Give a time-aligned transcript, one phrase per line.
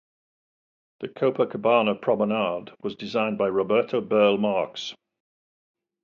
[1.01, 4.95] The Copacabana promenade was designed by Roberto Burle Marx.